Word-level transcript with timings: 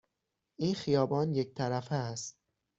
این 0.55 0.75
خیابان 0.75 1.33
یک 1.33 1.53
طرفه 1.53 1.95
است. 1.95 2.37